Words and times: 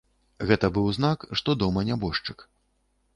Гэта 0.51 0.69
быў 0.77 0.87
знак, 0.97 1.27
што 1.39 1.55
дома 1.65 1.83
нябожчык. 1.91 2.39